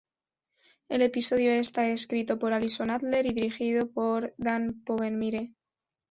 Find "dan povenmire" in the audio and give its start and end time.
4.39-5.53